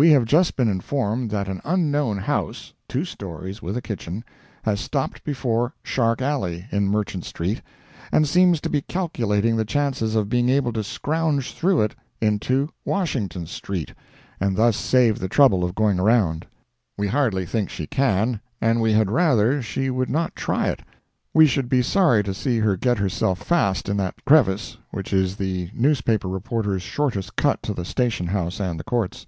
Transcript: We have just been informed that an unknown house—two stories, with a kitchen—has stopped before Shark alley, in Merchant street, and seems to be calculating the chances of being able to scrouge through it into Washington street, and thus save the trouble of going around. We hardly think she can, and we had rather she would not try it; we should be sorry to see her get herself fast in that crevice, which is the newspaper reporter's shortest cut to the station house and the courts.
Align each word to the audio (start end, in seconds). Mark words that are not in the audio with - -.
We 0.00 0.10
have 0.10 0.26
just 0.26 0.54
been 0.54 0.68
informed 0.68 1.32
that 1.32 1.48
an 1.48 1.60
unknown 1.64 2.18
house—two 2.18 3.04
stories, 3.04 3.60
with 3.60 3.76
a 3.76 3.82
kitchen—has 3.82 4.78
stopped 4.80 5.24
before 5.24 5.74
Shark 5.82 6.22
alley, 6.22 6.66
in 6.70 6.86
Merchant 6.86 7.24
street, 7.24 7.62
and 8.12 8.24
seems 8.28 8.60
to 8.60 8.70
be 8.70 8.82
calculating 8.82 9.56
the 9.56 9.64
chances 9.64 10.14
of 10.14 10.28
being 10.28 10.50
able 10.50 10.72
to 10.74 10.84
scrouge 10.84 11.52
through 11.52 11.80
it 11.82 11.96
into 12.20 12.68
Washington 12.84 13.44
street, 13.46 13.92
and 14.38 14.54
thus 14.54 14.76
save 14.76 15.18
the 15.18 15.26
trouble 15.28 15.64
of 15.64 15.74
going 15.74 15.98
around. 15.98 16.46
We 16.96 17.08
hardly 17.08 17.44
think 17.44 17.68
she 17.68 17.88
can, 17.88 18.40
and 18.60 18.80
we 18.80 18.92
had 18.92 19.10
rather 19.10 19.60
she 19.62 19.90
would 19.90 20.08
not 20.10 20.36
try 20.36 20.68
it; 20.68 20.82
we 21.34 21.48
should 21.48 21.68
be 21.68 21.82
sorry 21.82 22.22
to 22.22 22.32
see 22.32 22.60
her 22.60 22.76
get 22.76 22.98
herself 22.98 23.40
fast 23.42 23.88
in 23.88 23.96
that 23.96 24.24
crevice, 24.24 24.76
which 24.92 25.12
is 25.12 25.34
the 25.34 25.70
newspaper 25.74 26.28
reporter's 26.28 26.82
shortest 26.82 27.34
cut 27.34 27.60
to 27.64 27.74
the 27.74 27.84
station 27.84 28.28
house 28.28 28.60
and 28.60 28.78
the 28.78 28.84
courts. 28.84 29.26